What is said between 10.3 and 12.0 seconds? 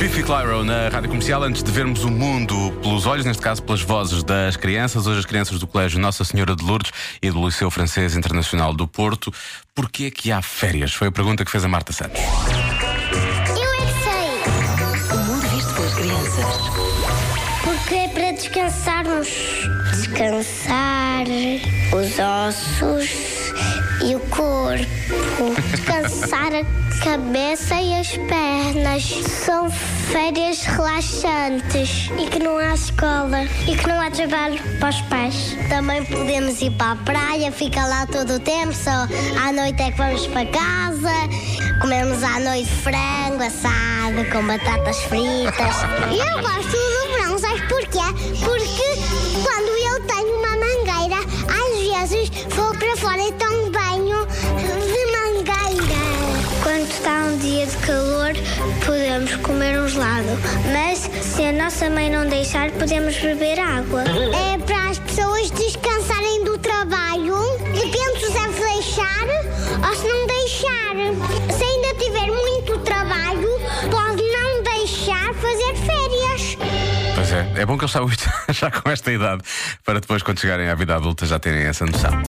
há férias? Foi a pergunta que fez a Marta